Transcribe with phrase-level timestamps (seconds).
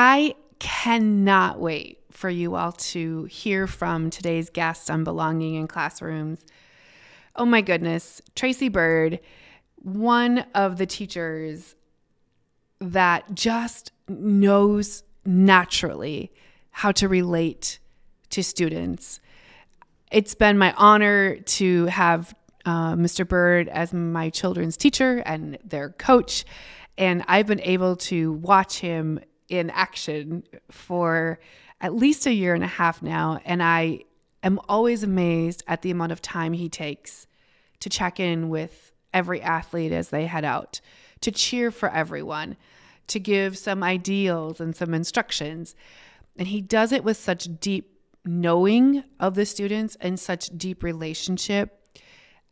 [0.00, 6.46] I cannot wait for you all to hear from today's guest on belonging in classrooms.
[7.34, 9.18] Oh my goodness, Tracy Byrd,
[9.74, 11.74] one of the teachers
[12.80, 16.30] that just knows naturally
[16.70, 17.80] how to relate
[18.30, 19.18] to students.
[20.12, 23.26] It's been my honor to have uh, Mr.
[23.26, 26.44] Byrd as my children's teacher and their coach.
[26.96, 29.18] And I've been able to watch him
[29.48, 31.38] in action for
[31.80, 33.40] at least a year and a half now.
[33.44, 34.00] And I
[34.42, 37.26] am always amazed at the amount of time he takes
[37.80, 40.80] to check in with every athlete as they head out,
[41.20, 42.56] to cheer for everyone,
[43.06, 45.74] to give some ideals and some instructions.
[46.36, 51.78] And he does it with such deep knowing of the students and such deep relationship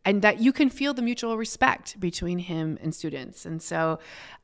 [0.07, 3.45] and that you can feel the mutual respect between him and students.
[3.45, 3.99] And so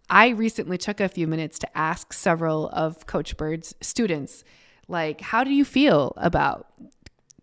[0.10, 4.44] I recently took a few minutes to ask several of Coach Byrd's students,
[4.88, 6.68] like, how do you feel about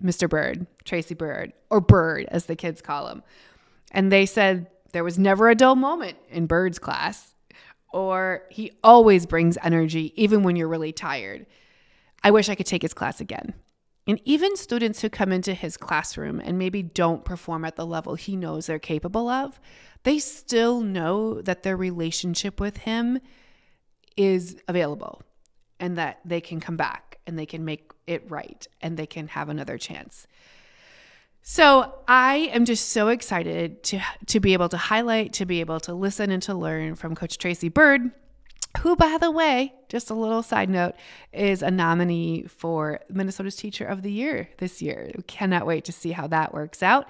[0.02, 0.28] Mr.
[0.28, 3.22] Byrd, Tracy Byrd, or Byrd, as the kids call him?
[3.90, 7.34] And they said there was never a dull moment in Byrd's class,
[7.92, 11.46] or he always brings energy, even when you're really tired.
[12.22, 13.54] I wish I could take his class again.
[14.10, 18.16] And even students who come into his classroom and maybe don't perform at the level
[18.16, 19.60] he knows they're capable of,
[20.02, 23.20] they still know that their relationship with him
[24.16, 25.22] is available
[25.78, 29.28] and that they can come back and they can make it right and they can
[29.28, 30.26] have another chance.
[31.42, 35.78] So, I am just so excited to to be able to highlight, to be able
[35.80, 38.10] to listen and to learn from coach Tracy Byrd
[38.78, 40.94] who, by the way, just a little side note,
[41.32, 45.10] is a nominee for Minnesota's Teacher of the Year this year.
[45.14, 47.08] We cannot wait to see how that works out.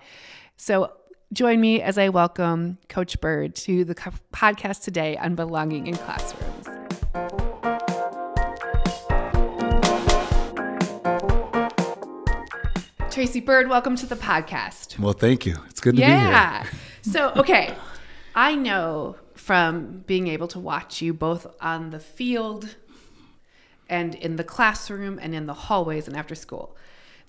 [0.57, 0.93] So,
[1.33, 6.67] join me as I welcome Coach Byrd to the podcast today on belonging in classrooms.
[13.11, 14.99] Tracy Byrd, welcome to the podcast.
[14.99, 15.57] Well, thank you.
[15.69, 16.09] It's good to yeah.
[16.09, 16.73] be here.
[17.05, 17.13] Yeah.
[17.13, 17.75] so, okay,
[18.35, 19.17] I know
[19.51, 22.77] from being able to watch you both on the field
[23.89, 26.77] and in the classroom and in the hallways and after school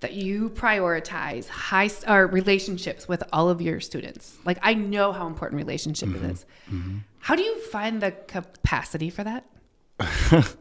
[0.02, 4.38] that you prioritize high or relationships with all of your students.
[4.46, 6.30] Like I know how important relationship mm-hmm.
[6.30, 6.46] is.
[6.70, 6.98] Mm-hmm.
[7.22, 9.44] How do you find the capacity for that?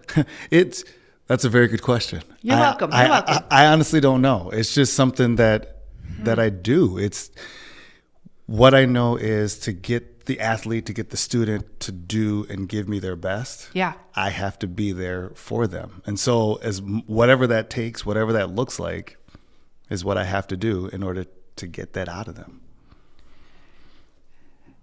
[0.51, 0.83] it's
[1.27, 2.23] that's a very good question.
[2.41, 2.91] You're I, welcome.
[2.91, 3.45] I, You're welcome.
[3.51, 4.49] I, I, honestly don't know.
[4.49, 6.25] It's just something that mm-hmm.
[6.25, 6.97] that I do.
[6.97, 7.31] It's
[8.47, 12.69] what I know is to get the athlete to get the student to do and
[12.69, 13.95] give me their best yeah.
[14.15, 16.03] I have to be there for them.
[16.07, 19.17] And so as whatever that takes whatever that looks like
[19.89, 21.25] is what i have to do in order
[21.57, 22.61] to get that out of them.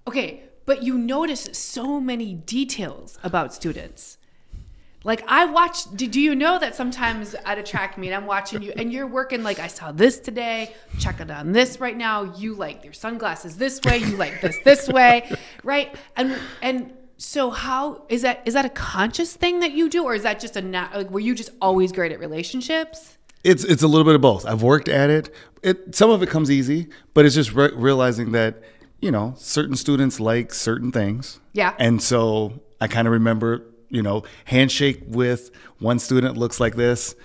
[0.06, 4.18] Okay but you notice so many details about students
[5.08, 5.90] like I watch.
[5.96, 9.08] Do, do you know that sometimes at a track meet I'm watching you and you're
[9.08, 10.76] working like I saw this today.
[11.00, 12.36] Check it on this right now.
[12.36, 14.00] You like your sunglasses this way.
[14.00, 15.96] You like this this way, right?
[16.18, 18.42] And and so how is that?
[18.46, 20.94] Is that a conscious thing that you do, or is that just a not?
[20.94, 23.18] Like, were you just always great at relationships?
[23.46, 24.46] It's it's a little bit of both.
[24.46, 25.34] I've worked at it.
[25.64, 28.62] It some of it comes easy, but it's just re- realizing that
[29.00, 31.40] you know certain students like certain things.
[31.54, 31.74] Yeah.
[31.80, 37.16] And so I kind of remember you know, handshake with one student looks like this,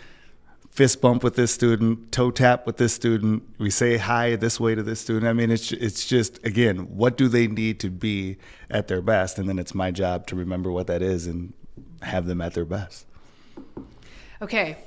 [0.71, 3.43] fist bump with this student, toe tap with this student.
[3.59, 5.27] We say hi this way to this student.
[5.27, 8.39] I mean, it's it's just again, what do they need to be
[8.71, 11.53] at their best, and then it's my job to remember what that is and
[12.03, 13.06] have them at their best.
[14.41, 14.78] Okay,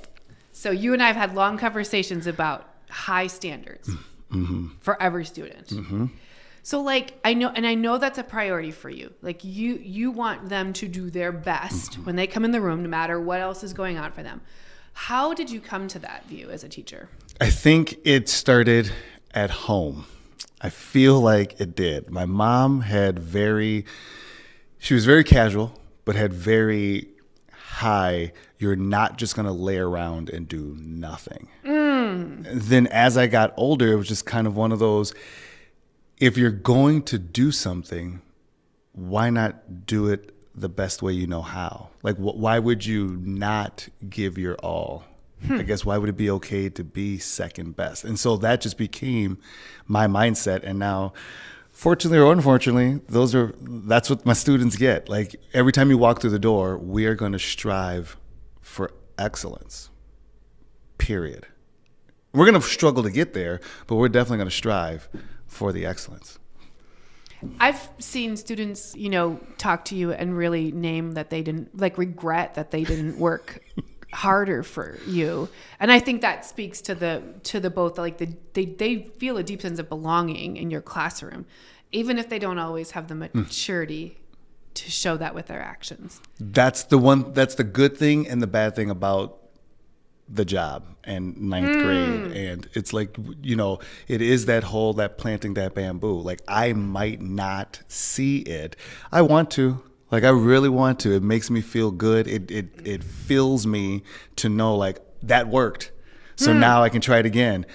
[0.52, 3.88] so you and I have had long conversations about high standards
[4.30, 4.68] mm-hmm.
[4.80, 5.68] for every student.
[5.68, 6.06] Mm-hmm.
[6.66, 9.14] So like I know and I know that's a priority for you.
[9.22, 12.02] Like you you want them to do their best mm-hmm.
[12.06, 14.40] when they come in the room no matter what else is going on for them.
[14.92, 17.08] How did you come to that view as a teacher?
[17.40, 18.90] I think it started
[19.32, 20.06] at home.
[20.60, 22.10] I feel like it did.
[22.10, 23.84] My mom had very
[24.80, 25.72] she was very casual
[26.04, 27.10] but had very
[27.52, 31.46] high you're not just going to lay around and do nothing.
[31.64, 32.44] Mm.
[32.50, 35.14] Then as I got older it was just kind of one of those
[36.18, 38.22] if you're going to do something,
[38.92, 41.90] why not do it the best way you know how?
[42.02, 45.04] Like, wh- why would you not give your all?
[45.46, 45.60] Hmm.
[45.60, 48.04] I guess why would it be okay to be second best?
[48.04, 49.38] And so that just became
[49.86, 50.62] my mindset.
[50.62, 51.12] And now,
[51.70, 55.10] fortunately or unfortunately, those are that's what my students get.
[55.10, 58.16] Like every time you walk through the door, we are going to strive
[58.62, 59.90] for excellence.
[60.96, 61.46] Period.
[62.32, 65.08] We're going to struggle to get there, but we're definitely going to strive
[65.56, 66.38] for the excellence.
[67.60, 71.98] I've seen students, you know, talk to you and really name that they didn't like
[71.98, 73.62] regret that they didn't work
[74.12, 75.48] harder for you.
[75.80, 79.36] And I think that speaks to the to the both like the they they feel
[79.36, 81.46] a deep sense of belonging in your classroom,
[81.92, 83.40] even if they don't always have the hmm.
[83.40, 84.18] maturity
[84.74, 86.20] to show that with their actions.
[86.38, 87.32] That's the one.
[87.32, 89.38] That's the good thing and the bad thing about
[90.28, 92.08] the job and ninth grade.
[92.08, 92.32] Hmm.
[92.32, 96.20] And it's like you know, it is that whole that planting that bamboo.
[96.20, 98.76] Like I might not see it.
[99.12, 99.82] I want to.
[100.10, 101.14] Like I really want to.
[101.14, 102.26] It makes me feel good.
[102.28, 104.02] It it it fills me
[104.36, 105.92] to know like that worked.
[106.36, 106.60] So hmm.
[106.60, 107.66] now I can try it again.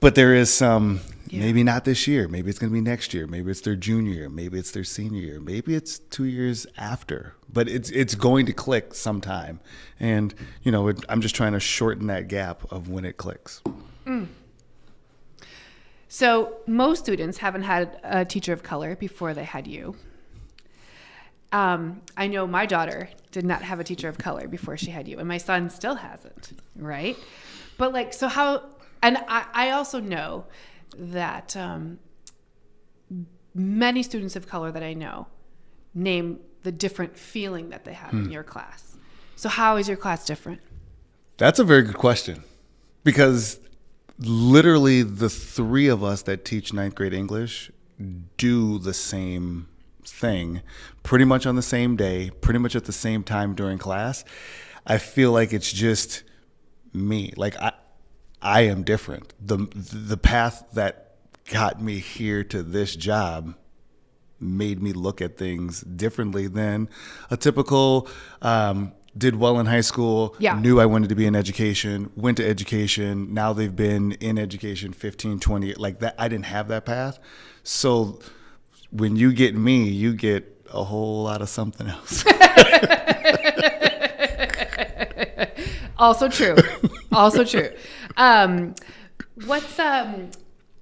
[0.00, 1.00] But there is some
[1.40, 2.28] maybe not this year.
[2.28, 3.26] Maybe it's going to be next year.
[3.26, 4.28] Maybe it's their junior year.
[4.28, 5.40] Maybe it's their senior year.
[5.40, 7.34] Maybe it's two years after.
[7.52, 9.60] But it's it's going to click sometime.
[9.98, 13.62] And you know, it, I'm just trying to shorten that gap of when it clicks.
[16.08, 19.96] So most students haven't had a teacher of color before they had you.
[21.52, 25.08] Um, I know my daughter did not have a teacher of color before she had
[25.08, 27.16] you, and my son still hasn't, right?
[27.78, 28.62] But like, so how?
[29.02, 30.44] And I, I also know
[30.98, 31.98] that um,
[33.54, 35.26] many students of color that I know
[35.94, 38.96] name the different feeling that they have in your class.
[39.36, 40.60] So how is your class different?
[41.36, 42.44] That's a very good question
[43.02, 43.58] because
[44.18, 47.70] literally the three of us that teach ninth grade English
[48.36, 49.68] do the same
[50.04, 50.62] thing
[51.02, 54.24] pretty much on the same day, pretty much at the same time during class.
[54.86, 56.22] I feel like it's just
[56.92, 57.32] me.
[57.36, 57.72] Like I,
[58.42, 59.32] I am different.
[59.40, 61.14] The the path that
[61.50, 63.54] got me here to this job
[64.40, 66.88] made me look at things differently than
[67.30, 68.08] a typical
[68.42, 70.58] um, did well in high school Yeah.
[70.58, 74.92] knew i wanted to be in education went to education now they've been in education
[74.92, 77.18] 15 20 like that i didn't have that path
[77.62, 78.18] so
[78.90, 82.24] when you get me you get a whole lot of something else
[85.98, 86.56] Also true.
[87.12, 87.70] also true.
[88.16, 88.74] Um,
[89.46, 90.30] what's um,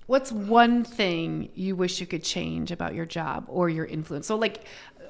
[0.06, 4.27] what's one thing you wish you could change about your job or your influence?
[4.27, 4.65] So, like,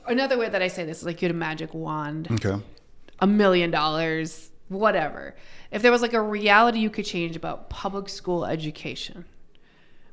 [0.06, 2.60] another way that I say this is like you had a magic wand, okay
[3.22, 5.34] a million dollars, whatever.
[5.70, 9.26] If there was like a reality you could change about public school education,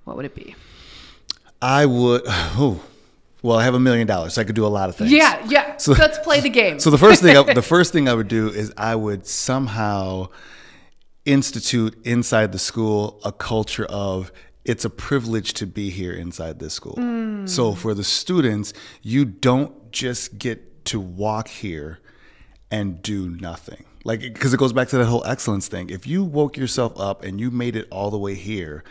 [0.03, 0.55] what would it be?
[1.59, 2.79] i would oh
[3.41, 5.43] well i have a million dollars so i could do a lot of things Yeah,
[5.47, 5.77] yeah.
[5.77, 6.79] So- Let's play the game.
[6.85, 10.27] So the first thing, I, the first thing I would do is I would somehow
[11.27, 14.31] institute inside the school a culture of
[14.63, 16.95] it's a privilege to be here inside this school.
[16.97, 17.47] Mm.
[17.47, 21.99] So for the students, you don't just get to walk here
[22.69, 23.85] and do nothing.
[24.03, 25.89] Like because it goes back to that whole excellence thing.
[25.89, 28.83] If you woke yourself up and you made it all the way here,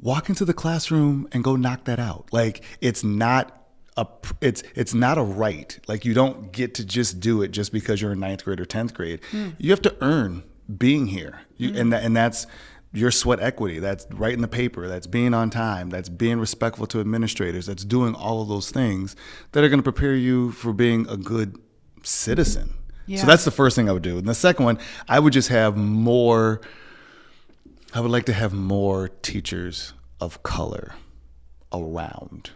[0.00, 2.28] walk into the classroom and go knock that out.
[2.32, 4.06] Like it's not a
[4.40, 5.78] it's it's not a right.
[5.88, 8.66] Like you don't get to just do it just because you're in ninth grade or
[8.66, 9.20] tenth grade.
[9.30, 9.50] Hmm.
[9.58, 10.42] You have to earn
[10.78, 12.46] being here, you, and that and that's
[12.92, 13.80] your sweat equity.
[13.80, 14.88] That's writing the paper.
[14.88, 15.90] That's being on time.
[15.90, 17.66] That's being respectful to administrators.
[17.66, 19.16] That's doing all of those things
[19.52, 21.58] that are going to prepare you for being a good
[22.02, 22.72] citizen.
[23.06, 23.20] Yeah.
[23.20, 24.16] So that's the first thing I would do.
[24.16, 24.78] And the second one,
[25.08, 26.60] I would just have more.
[27.92, 30.94] I would like to have more teachers of color
[31.72, 32.50] around.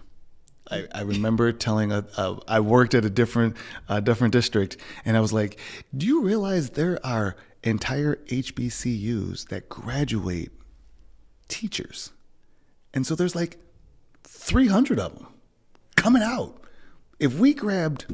[0.70, 3.56] I, I remember telling a, a I worked at a different
[3.88, 5.58] uh, different district, and I was like,
[5.96, 10.52] "Do you realize there are entire HBCUs that graduate
[11.48, 12.12] teachers,
[12.94, 13.58] and so there's like
[14.24, 15.26] 300 of them
[15.96, 16.60] coming out.
[17.18, 18.06] If we grabbed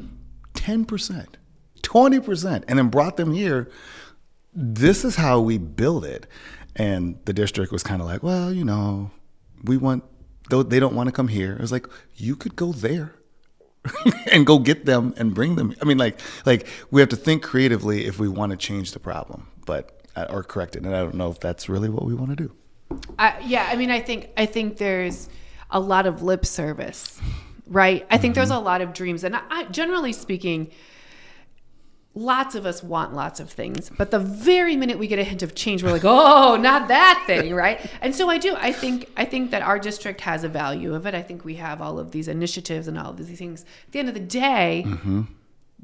[0.55, 1.37] 10 percent,
[1.81, 3.69] 20 percent, and then brought them here,
[4.53, 6.27] this is how we build it."
[6.75, 9.11] And the district was kind of like, "Well, you know,
[9.63, 10.03] we want
[10.49, 11.53] though they don't want to come here.
[11.53, 13.15] It was like you could go there
[14.31, 15.75] and go get them and bring them.
[15.81, 18.99] I mean, like like we have to think creatively if we want to change the
[18.99, 20.83] problem, but uh, or correct it.
[20.83, 22.51] And I don't know if that's really what we want to do.
[23.17, 25.29] I, yeah, I mean, I think I think there's
[25.71, 27.19] a lot of lip service,
[27.67, 28.05] right?
[28.09, 30.71] I think there's a lot of dreams, and I, I, generally speaking,
[32.15, 35.43] lots of us want lots of things, but the very minute we get a hint
[35.43, 37.85] of change, we're like, oh, not that thing, right?
[38.01, 38.55] And so I do.
[38.55, 41.13] I think I think that our district has a value of it.
[41.13, 43.65] I think we have all of these initiatives and all of these things.
[43.87, 45.21] At the end of the day, mm-hmm.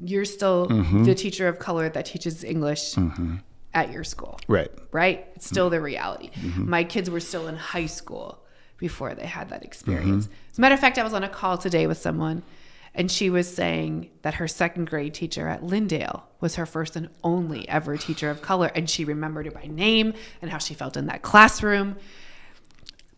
[0.00, 1.04] you're still mm-hmm.
[1.04, 3.36] the teacher of color that teaches English mm-hmm.
[3.74, 4.70] at your school Right.
[4.90, 5.26] right?
[5.36, 6.30] It's still the reality.
[6.56, 8.38] My kids were still in high school
[8.78, 10.28] before they had that experience.
[10.50, 12.42] As a matter of fact, I was on a call today with someone,
[12.94, 17.08] and she was saying that her second grade teacher at Lyndale was her first and
[17.24, 20.96] only ever teacher of color, and she remembered it by name and how she felt
[20.96, 21.96] in that classroom.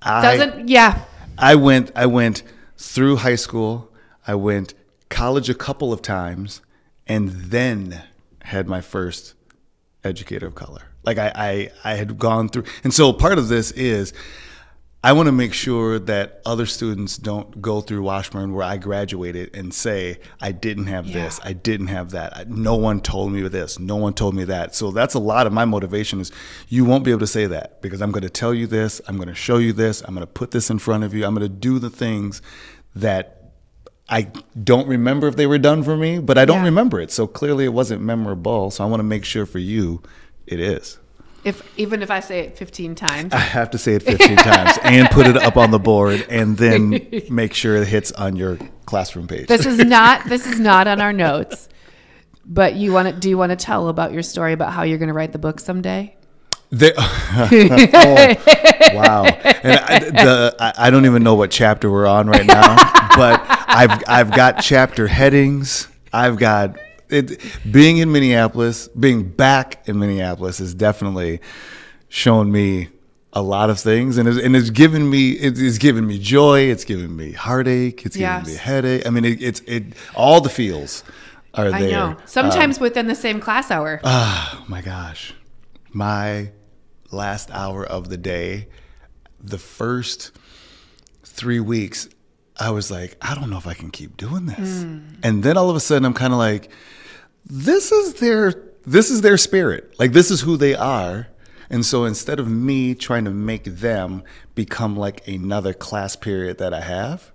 [0.02, 1.04] I, Doesn't, yeah,
[1.38, 2.42] I went I went
[2.76, 3.90] through high school.
[4.26, 4.74] I went
[5.08, 6.60] college a couple of times,
[7.06, 8.02] and then
[8.42, 9.34] had my first
[10.04, 10.82] educator of color.
[11.02, 14.12] Like I, I, I had gone through, and so part of this is
[15.04, 19.54] I want to make sure that other students don't go through Washburn where I graduated
[19.54, 21.24] and say, I didn't have Yeah.
[21.24, 22.48] this, I didn't have that.
[22.48, 24.74] No one told me this, no one told me that.
[24.74, 26.32] So that's a lot of my motivation is
[26.70, 29.16] you won't be able to say that because I'm going to tell you this, I'm
[29.16, 31.34] going to show you this, I'm going to put this in front of you, I'm
[31.34, 32.40] going to do the things
[32.96, 33.52] that
[34.08, 34.28] I
[34.62, 36.64] don't remember if they were done for me, but I don't Yeah.
[36.64, 37.10] remember it.
[37.10, 38.70] So clearly it wasn't memorable.
[38.70, 40.02] So I want to make sure for you
[40.46, 40.96] it is.
[41.44, 43.32] If even if I say it 15 times.
[43.32, 46.56] I have to say it 15 times and put it up on the board and
[46.56, 49.46] then make sure it hits on your classroom page.
[49.46, 51.68] This is not this is not on our notes.
[52.46, 54.98] But you want to do you want to tell about your story about how you're
[54.98, 56.14] going to write the book someday?
[56.70, 58.34] They- oh,
[58.94, 59.24] wow.
[59.24, 62.74] And I, the, I, I don't even know what chapter we're on right now,
[63.16, 65.88] but I've, I've got chapter headings.
[66.12, 66.76] I've got
[67.14, 67.40] it,
[67.70, 71.40] being in Minneapolis, being back in Minneapolis has definitely
[72.08, 72.88] shown me
[73.32, 76.60] a lot of things and it's, and it's given me it, it's given me joy
[76.60, 79.82] it's given me heartache it's given me headache i mean it, it's it
[80.14, 81.02] all the feels
[81.54, 82.16] are I there know.
[82.26, 84.00] Sometimes um, within the same class hour.
[84.02, 85.34] Oh my gosh.
[85.92, 86.50] My
[87.10, 88.68] last hour of the day,
[89.40, 90.32] the first
[91.22, 92.08] three weeks,
[92.58, 94.82] I was like, I don't know if I can keep doing this.
[94.82, 95.00] Hmm.
[95.22, 96.70] And then all of a sudden I'm kind of like,
[97.44, 98.52] this is their
[98.86, 99.94] this is their spirit.
[99.98, 101.28] Like this is who they are.
[101.70, 104.22] And so instead of me trying to make them
[104.54, 107.32] become like another class period that I have,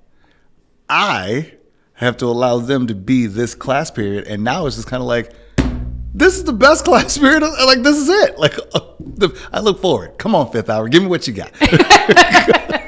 [0.87, 1.53] I
[1.93, 4.27] have to allow them to be this class period.
[4.27, 5.33] And now it's just kind of like,
[6.13, 7.41] this is the best class period.
[7.41, 8.37] Like this is it.
[8.37, 8.53] Like
[8.99, 10.17] the, I look forward.
[10.17, 10.87] Come on, fifth hour.
[10.87, 11.51] Give me what you got.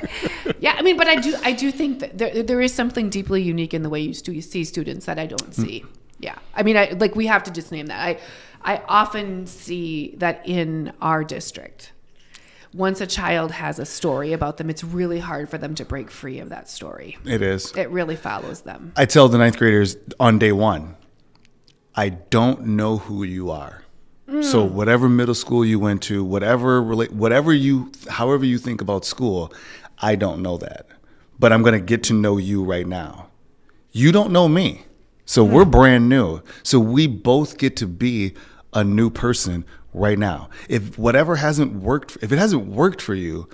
[0.59, 3.41] Yeah, I mean, but I do I do think that there there is something deeply
[3.41, 5.55] unique in the way you, stu- you see students that I don't mm.
[5.55, 5.83] see.
[6.21, 7.99] Yeah, I mean, I like we have to just name that.
[7.99, 8.19] I
[8.63, 11.91] I often see that in our district.
[12.73, 16.09] Once a child has a story about them, it's really hard for them to break
[16.09, 17.17] free of that story.
[17.25, 17.75] it is.
[17.75, 18.93] It really follows them.
[18.95, 20.95] I tell the ninth graders on day one,
[21.95, 23.83] I don't know who you are.
[24.29, 24.43] Mm.
[24.43, 29.03] So whatever middle school you went to, whatever rela- whatever you, however you think about
[29.03, 29.51] school,
[29.97, 30.87] I don't know that.
[31.37, 33.27] But I'm gonna get to know you right now.
[33.91, 34.85] You don't know me,
[35.25, 35.53] so hmm.
[35.53, 36.41] we're brand new.
[36.63, 38.33] So we both get to be
[38.73, 40.49] a new person right now.
[40.69, 43.49] If whatever hasn't worked, if it hasn't worked for you,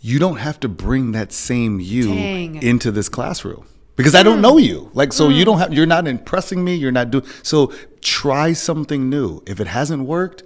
[0.00, 2.62] you don't have to bring that same you Dang.
[2.62, 4.42] into this classroom because I don't hmm.
[4.42, 4.90] know you.
[4.94, 5.44] Like, so you hmm.
[5.44, 6.74] don't have, you're not impressing me.
[6.74, 9.42] You're not doing, so try something new.
[9.46, 10.42] If it hasn't worked,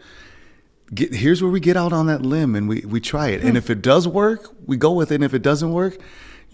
[0.92, 3.42] get, here's where we get out on that limb and we, we try it.
[3.42, 5.16] And if it does work, we go with it.
[5.16, 5.98] And if it doesn't work,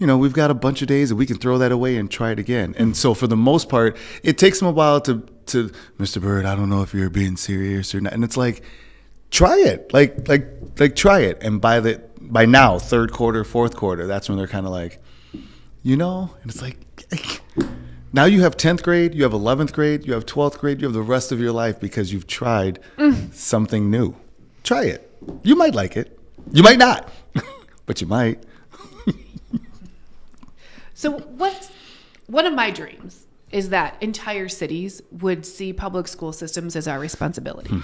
[0.01, 2.09] you know, we've got a bunch of days that we can throw that away and
[2.09, 2.73] try it again.
[2.75, 6.19] And so for the most part, it takes them a while to, to Mr.
[6.19, 8.13] Byrd, I don't know if you're being serious or not.
[8.13, 8.63] And it's like,
[9.29, 9.93] try it.
[9.93, 10.47] Like, like,
[10.79, 11.43] like try it.
[11.43, 15.03] And by the, by now, third quarter, fourth quarter, that's when they're kind of like,
[15.83, 16.77] you know, and it's like,
[18.11, 20.95] now you have 10th grade, you have 11th grade, you have 12th grade, you have
[20.95, 22.79] the rest of your life because you've tried
[23.33, 24.15] something new.
[24.63, 25.15] Try it.
[25.43, 26.17] You might like it.
[26.51, 27.07] You might not,
[27.85, 28.43] but you might.
[31.01, 31.71] So what's
[32.27, 36.99] one of my dreams is that entire cities would see public school systems as our
[36.99, 37.75] responsibility.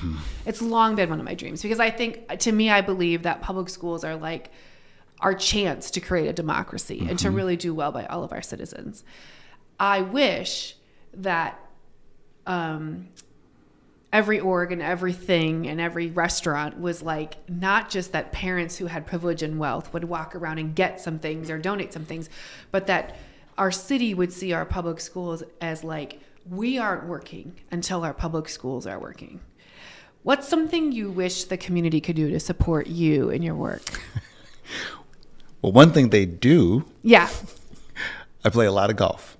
[0.45, 3.41] It's long been one of my dreams because I think to me I believe that
[3.41, 4.51] public schools are like
[5.19, 8.43] our chance to create a democracy and to really do well by all of our
[8.43, 9.03] citizens.
[9.79, 10.75] I wish
[11.15, 11.59] that
[12.45, 13.07] um,
[14.13, 19.05] every org and everything and every restaurant was like not just that parents who had
[19.05, 22.29] privilege and wealth would walk around and get some things or donate some things,
[22.71, 23.15] but that
[23.57, 28.47] our city would see our public schools as like we aren't working until our public
[28.47, 29.41] schools are working.
[30.23, 33.81] What's something you wish the community could do to support you in your work?
[35.61, 37.29] Well, one thing they do, Yeah.
[38.45, 39.37] I play a lot of golf.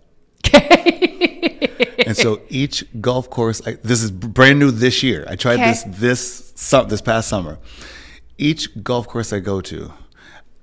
[2.17, 5.25] And so each golf course, I, this is brand new this year.
[5.27, 5.69] I tried Okay.
[5.71, 6.51] this this
[6.87, 7.59] this past summer.
[8.37, 9.93] Each golf course I go to,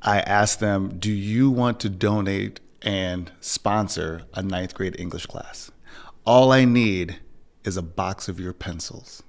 [0.02, 5.70] I ask them, "Do you want to donate and sponsor a ninth grade English class?
[6.24, 7.20] All I need
[7.64, 9.22] is a box of your pencils."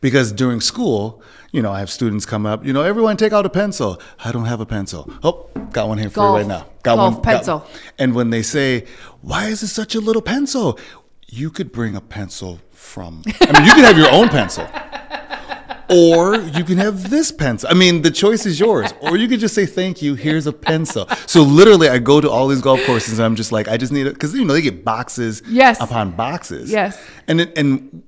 [0.00, 3.44] Because during school, you know, I have students come up, you know, everyone take out
[3.44, 4.00] a pencil.
[4.24, 5.10] I don't have a pencil.
[5.24, 6.66] Oh, got one here for you right now.
[6.84, 7.66] Got Golf one got- pencil.
[7.98, 8.84] and when they say,
[9.22, 10.78] "Why is it such a little pencil?"
[11.34, 13.22] You could bring a pencil from.
[13.40, 14.68] I mean, you could have your own pencil,
[15.88, 17.70] or you can have this pencil.
[17.70, 18.92] I mean, the choice is yours.
[19.00, 21.06] Or you could just say, thank you, here's a pencil.
[21.26, 23.92] So literally, I go to all these golf courses and I'm just like, I just
[23.92, 24.12] need it.
[24.12, 25.80] Because, you know, they get boxes Yes.
[25.80, 26.70] upon boxes.
[26.70, 27.02] Yes.
[27.28, 28.02] And, it, and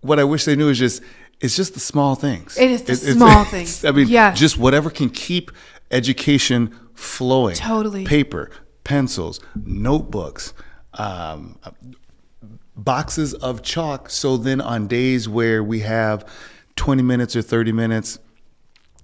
[0.00, 1.02] what I wish they knew is just,
[1.40, 2.56] it's just the small things.
[2.56, 3.84] It is the It's- small it's- things.
[3.84, 4.38] I mean, Yes.
[4.38, 5.50] just whatever can keep
[5.90, 7.54] education flowing.
[7.54, 8.04] Totally.
[8.06, 8.50] Paper,
[8.82, 10.54] pencils, notebooks,
[10.94, 11.58] um,
[12.76, 14.10] boxes of chalk.
[14.10, 16.26] So then on days where we have
[16.76, 18.18] 20 minutes or 30 minutes,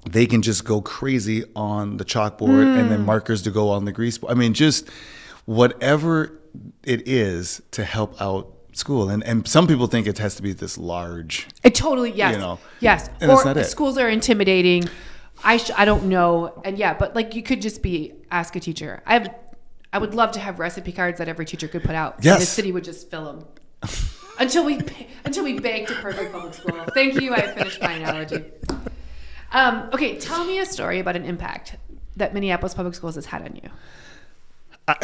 [0.08, 2.88] they can just go crazy on the chalkboard and Hmm.
[2.88, 4.32] then markers to go on the grease board.
[4.32, 4.88] I mean, just
[5.44, 6.32] whatever
[6.84, 9.08] it is to help out school.
[9.10, 11.48] And, and some people think it has to be this large.
[11.62, 13.10] It totally yes, You know, yes.
[13.20, 14.84] and or schools are intimidating.
[15.44, 18.60] I sh- I don't know, and yeah, but like you could just be ask a
[18.60, 19.02] teacher.
[19.06, 19.34] I have,
[19.92, 22.24] I would love to have recipe cards that every teacher could put out.
[22.24, 23.44] and the city would just fill them
[24.38, 24.80] until we
[25.24, 26.84] until we baked a perfect public school.
[26.94, 27.34] Thank you.
[27.34, 28.44] I finished my analogy.
[29.52, 31.76] Um, okay, tell me a story about an impact
[32.16, 34.94] that Minneapolis Public Schools has had on you.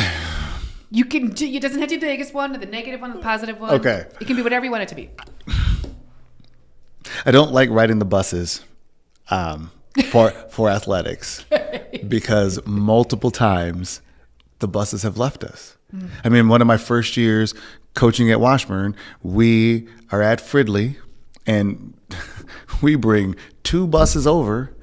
[0.91, 1.31] you can.
[1.31, 3.23] do- It doesn't have to be the biggest one, or the negative one, or the
[3.23, 3.71] positive one.
[3.75, 4.05] Okay.
[4.21, 5.11] It can be whatever you want it to be.
[7.27, 8.63] I don't like riding the buses
[9.31, 9.71] um,
[10.11, 11.45] for for athletics
[12.09, 14.01] because multiple times
[14.59, 15.77] the buses have left us.
[16.25, 17.55] I mean, one of my first years
[17.95, 20.97] coaching at Washburn, we are at Fridley,
[21.47, 21.95] and
[22.83, 24.75] we bring two buses over,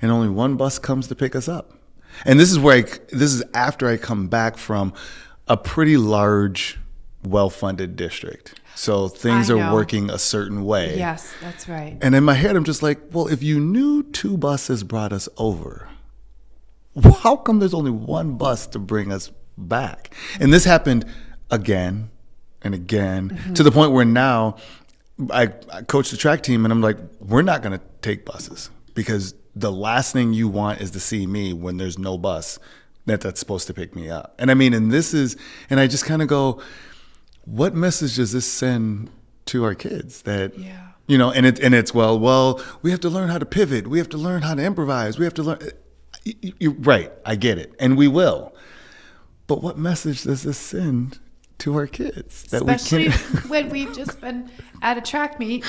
[0.00, 1.72] and only one bus comes to pick us up.
[2.24, 4.92] And this is where I, this is after I come back from
[5.48, 6.78] a pretty large,
[7.24, 8.60] well-funded district.
[8.74, 10.96] So things are working a certain way.
[10.96, 11.98] Yes, that's right.
[12.00, 15.28] And in my head, I'm just like, well, if you knew two buses brought us
[15.36, 15.88] over,
[17.18, 20.14] how come there's only one bus to bring us back?
[20.38, 21.04] And this happened
[21.50, 22.10] again
[22.62, 23.54] and again Mm-hmm.
[23.54, 24.56] to the point where now
[25.30, 28.70] I, I coach the track team and I'm like, we're not going to take buses
[28.94, 32.58] because the last thing you want is to see me when there's no bus
[33.06, 34.34] that that's supposed to pick me up.
[34.38, 35.36] And I mean, and this is,
[35.68, 36.62] and I just kind of go,
[37.44, 39.10] what message does this send
[39.46, 40.88] to our kids that Yeah.
[41.08, 43.88] you know and it and it's well well we have to learn how to pivot
[43.88, 45.58] we have to learn how to improvise we have to learn
[46.24, 48.54] Y- y- you're right i get it and we will
[49.48, 51.18] but what message does this send
[51.60, 54.50] to our kids that Especially we can when we've just been
[54.82, 55.64] at a track meet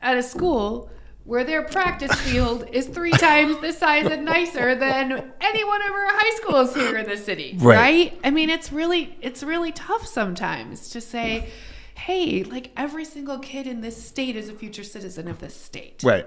[0.00, 0.90] at a school
[1.28, 5.90] where their practice field is three times the size and nicer than any one of
[5.90, 7.54] our high schools here in the city.
[7.58, 7.76] Right.
[7.76, 8.20] Right.
[8.24, 11.50] I mean, it's really it's really tough sometimes to say,
[11.94, 16.00] hey, like every single kid in this state is a future citizen of this state.
[16.02, 16.26] right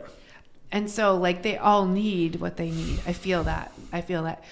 [0.71, 2.99] And so like they all need what they need.
[3.07, 3.73] I feel that.
[3.91, 4.43] I feel that.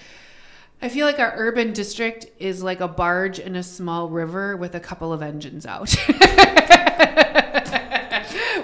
[0.82, 4.74] I feel like our urban district is like a barge in a small river with
[4.74, 5.94] a couple of engines out.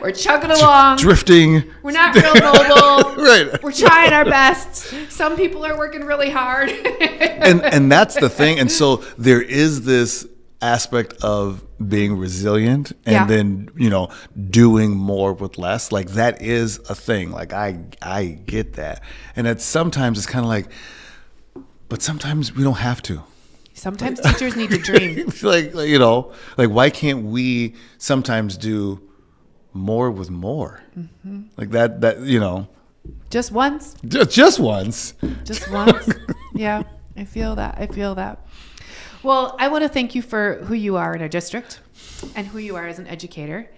[0.00, 0.98] We're chugging along.
[0.98, 3.16] drifting We're not real mobile.
[3.24, 4.94] right We're trying our best.
[5.10, 6.70] Some people are working really hard.
[7.00, 10.26] and and that's the thing and so there is this
[10.62, 13.26] aspect of being resilient and Yeah.
[13.26, 14.08] then you know
[14.48, 19.02] doing more with less like that is a thing like i i get that
[19.36, 20.68] and it's sometimes it's kind of like
[21.88, 23.22] but sometimes we don't have to
[23.74, 25.26] Sometimes teachers need to dream.
[25.42, 29.00] like, like, you know like why can't we sometimes do
[29.72, 31.42] more with more Mm-hmm.
[31.58, 32.68] like that that you know
[33.30, 33.94] Just once.
[34.08, 35.12] just, just once
[35.44, 36.08] just once.
[36.54, 36.82] yeah,
[37.16, 37.76] I feel that.
[37.78, 38.46] I feel that.
[39.22, 41.80] Well, I want to thank you for who you are in our district
[42.34, 43.68] and who you are as an educator.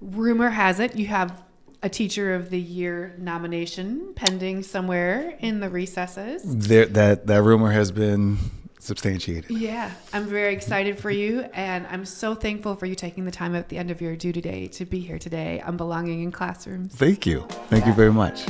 [0.00, 1.42] Rumor has it you have
[1.84, 6.42] a Teacher of the Year nomination pending somewhere in the recesses.
[6.44, 8.38] there that that rumor has been
[8.78, 9.50] substantiated.
[9.50, 13.54] Yeah, I'm very excited for you, and I'm so thankful for you taking the time
[13.54, 15.60] at the end of your duty day to be here today.
[15.60, 16.94] On Belonging in Classrooms.
[16.94, 17.46] thank you.
[17.68, 18.46] Thank you very much